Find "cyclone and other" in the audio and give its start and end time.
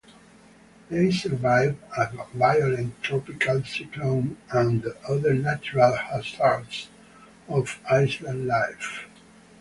3.63-5.35